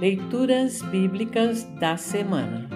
Leituras 0.00 0.80
Bíblicas 0.80 1.64
da 1.80 1.96
Semana 1.96 2.70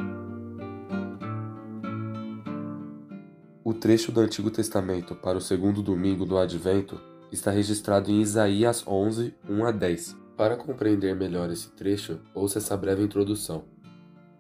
O 3.63 3.73
trecho 3.73 4.11
do 4.11 4.19
Antigo 4.19 4.51
Testamento 4.51 5.15
para 5.15 5.39
o 5.39 5.41
segundo 5.41 5.85
domingo 5.85 6.27
do 6.27 6.37
Advento 6.37 7.01
está 7.31 7.53
registrado 7.53 8.11
em 8.11 8.21
Isaías 8.21 8.83
11, 8.85 9.37
1 9.49 9.65
a 9.65 9.71
10. 9.71 10.17
Para 10.37 10.57
compreender 10.57 11.15
melhor 11.15 11.49
esse 11.49 11.71
trecho, 11.71 12.19
ouça 12.35 12.59
essa 12.59 12.77
breve 12.77 13.05
introdução. 13.05 13.67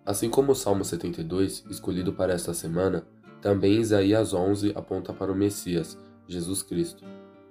Assim 0.05 0.29
como 0.29 0.51
o 0.51 0.57
Salmo 0.57 0.85
72, 0.85 1.65
escolhido 1.71 2.13
para 2.13 2.33
esta 2.33 2.53
semana, 2.53 3.07
também 3.41 3.81
Isaías 3.81 4.35
11 4.35 4.73
aponta 4.75 5.13
para 5.13 5.31
o 5.31 5.37
Messias, 5.37 5.97
Jesus 6.27 6.65
Cristo. 6.65 7.05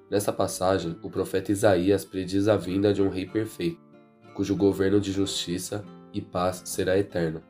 Nessa 0.10 0.34
passagem, 0.34 0.98
o 1.02 1.10
profeta 1.10 1.54
Isaías 1.54 2.04
prediz 2.04 2.50
a 2.50 2.58
vinda 2.58 2.94
de 2.94 3.02
um 3.02 3.08
rei 3.08 3.26
perfeito 3.26 3.91
cujo 4.34 4.56
governo 4.56 5.00
de 5.00 5.12
justiça 5.12 5.84
e 6.14 6.22
paz 6.22 6.62
será 6.66 6.98
eterno. 6.98 7.42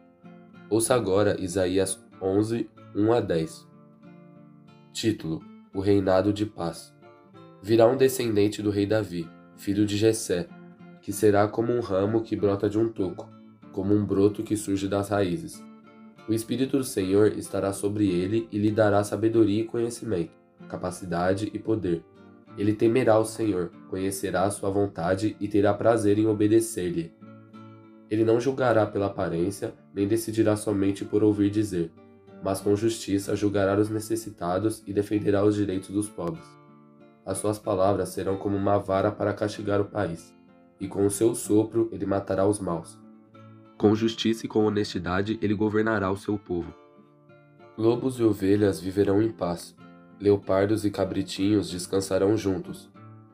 Ouça 0.70 0.95
agora 0.95 1.40
Isaías 1.40 1.99
11, 2.21 2.70
1 2.95 3.13
a 3.13 3.20
10. 3.20 3.67
Título: 4.94 5.41
O 5.73 5.80
reinado 5.80 6.31
de 6.31 6.45
paz. 6.45 6.94
Virá 7.62 7.88
um 7.88 7.98
descendente 7.98 8.62
do 8.62 8.70
rei 8.70 8.85
Davi, 8.85 9.30
filho 9.55 9.85
de 9.85 9.98
Jessé, 9.98 10.48
que 11.02 11.12
será 11.12 11.48
como 11.48 11.71
um 11.71 11.80
ramo 11.80 12.21
que 12.21 12.35
brota 12.35 12.70
de 12.70 12.80
um 12.80 12.90
toco, 12.90 13.29
como 13.71 13.93
um 13.93 14.05
broto 14.05 14.43
que 14.43 14.57
surge 14.57 14.88
das 14.88 15.09
raízes. 15.09 15.63
O 16.27 16.34
Espírito 16.34 16.77
do 16.77 16.84
Senhor 16.84 17.34
estará 17.38 17.73
sobre 17.73 18.07
ele 18.07 18.48
e 18.52 18.57
lhe 18.57 18.71
dará 18.71 19.04
sabedoria 19.04 19.62
e 19.62 19.66
conhecimento, 19.66 20.32
capacidade 20.68 21.52
e 21.54 21.59
poder 21.59 22.04
ele 22.58 22.73
temerá 22.73 23.18
o 23.18 23.26
Senhor, 23.26 23.72
conhecerá 23.90 24.44
a 24.44 24.52
sua 24.52 24.70
vontade 24.70 25.36
e 25.40 25.48
terá 25.48 25.73
prazer 25.73 26.18
em 26.18 26.28
obedecer-lhe. 26.28 27.14
Ele 28.10 28.26
não 28.26 28.40
julgará 28.40 28.85
pela 28.85 29.05
aparência, 29.05 29.74
nem 29.93 30.08
decidirá 30.08 30.55
somente 30.55 31.05
por 31.05 31.24
ouvir 31.24 31.49
dizer, 31.49 31.91
mas 32.43 32.60
com 32.60 32.76
justiça 32.76 33.35
julgará 33.35 33.80
os 33.80 33.90
necessitados 33.90 34.84
e 34.85 34.93
defenderá 34.93 35.43
os 35.46 35.55
direitos 35.55 35.90
dos 35.90 36.10
pobres. 36.10 36.46
As 37.26 37.38
suas 37.38 37.58
palavras 37.60 38.10
serão 38.10 38.38
como 38.38 38.58
uma 38.58 38.77
vara 38.77 39.12
para 39.12 39.34
castigar 39.34 39.80
o 39.80 39.86
país, 39.86 40.34
e 40.80 40.88
com 40.88 41.05
o 41.05 41.12
seu 41.12 41.34
sopro 41.36 41.88
ele 41.91 42.05
matará 42.05 42.46
os 42.46 42.60
maus. 42.60 42.99
Com 43.77 43.96
justiça 43.96 44.46
e 44.46 44.49
com 44.49 44.65
honestidade 44.65 45.40
ele 45.41 45.54
governará 45.54 46.12
o 46.12 46.18
seu 46.18 46.38
povo. 46.38 46.74
Lobos 47.77 48.20
e 48.20 48.24
ovelhas 48.24 48.80
viverão 48.82 49.21
em 49.21 49.32
paz, 49.32 49.76
leopardos 50.22 50.86
e 50.86 50.91
cabritinhos 50.91 51.70
descansarão 51.70 52.38
juntos. 52.38 52.90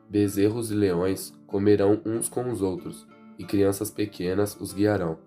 Bezerros 0.08 0.70
e 0.70 0.74
leões 0.74 1.34
comerão 1.46 2.00
uns 2.04 2.28
com 2.28 2.50
os 2.50 2.62
outros, 2.62 3.06
e 3.38 3.44
crianças 3.44 3.90
pequenas 3.90 4.56
os 4.58 4.72
guiarão. 4.72 5.18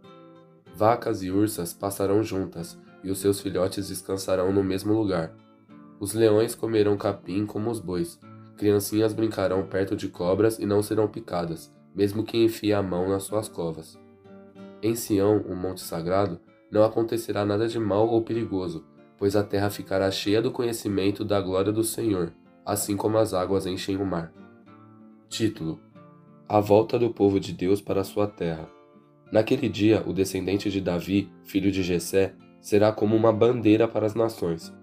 Vacas 0.76 1.22
e 1.22 1.30
ursas 1.30 1.72
passarão 1.72 2.24
juntas, 2.24 2.80
e 3.04 3.12
os 3.12 3.20
seus 3.20 3.40
filhotes 3.40 3.90
descansarão 3.90 4.52
no 4.52 4.64
mesmo 4.64 4.92
lugar. 4.94 5.34
Os 6.00 6.14
leões 6.14 6.56
comerão 6.56 6.98
capim 6.98 7.46
como 7.46 7.70
os 7.70 7.80
bois. 7.80 8.20
Criancinhas 8.58 9.14
brincarão 9.14 9.66
perto 9.68 9.96
de 9.96 10.08
cobras 10.08 10.58
e 10.58 10.66
não 10.66 10.82
serão 10.82 11.08
picadas, 11.08 11.72
mesmo 11.96 12.24
que 12.24 12.44
enfie 12.44 12.74
a 12.74 12.82
mão 12.82 13.08
nas 13.08 13.24
suas 13.24 13.48
covas. 13.48 14.00
Em 14.82 14.96
Sião, 14.96 15.38
o 15.48 15.56
monte 15.56 15.82
sagrado, 15.82 16.40
não 16.72 16.84
acontecerá 16.84 17.46
nada 17.46 17.68
de 17.68 17.78
mal 17.78 18.08
ou 18.08 18.24
perigoso, 18.24 18.84
pois 19.22 19.36
a 19.36 19.44
terra 19.44 19.70
ficará 19.70 20.10
cheia 20.10 20.42
do 20.42 20.50
conhecimento 20.50 21.24
da 21.24 21.40
glória 21.40 21.72
do 21.72 21.84
Senhor, 21.84 22.34
assim 22.66 22.98
como 22.98 23.20
as 23.20 23.36
águas 23.36 23.68
enchem 23.68 23.96
o 23.98 24.04
mar. 24.04 24.34
Título: 25.30 25.80
A 26.50 26.60
volta 26.60 26.98
do 26.98 27.12
povo 27.12 27.40
de 27.40 27.54
Deus 27.54 27.80
para 27.80 28.02
a 28.02 28.04
sua 28.04 28.26
terra. 28.26 28.68
Naquele 29.32 29.70
dia, 29.70 30.04
o 30.08 30.12
descendente 30.12 30.72
de 30.72 30.82
Davi, 30.82 31.32
filho 31.44 31.72
de 31.72 31.84
Jessé, 31.84 32.34
será 32.60 32.92
como 32.92 33.16
uma 33.16 33.32
bandeira 33.32 33.88
para 33.88 34.08
as 34.08 34.16
nações. 34.16 34.74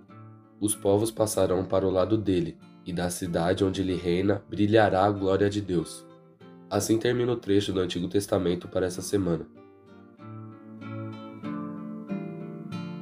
Os 0.60 0.72
povos 0.72 1.10
passarão 1.10 1.65
para 1.65 1.84
o 1.84 1.91
lado 1.91 2.16
dele, 2.16 2.56
e 2.87 2.93
da 2.93 3.10
cidade 3.10 3.65
onde 3.65 3.81
ele 3.81 3.97
reina 3.97 4.41
brilhará 4.49 5.05
a 5.05 5.10
glória 5.10 5.50
de 5.50 5.60
Deus. 5.60 6.06
Assim 6.70 6.97
termina 6.97 7.32
o 7.32 7.37
trecho 7.37 7.72
do 7.72 7.81
Antigo 7.81 8.06
Testamento 8.06 8.69
para 8.69 8.87
essa 8.87 9.03
semana. 9.03 9.49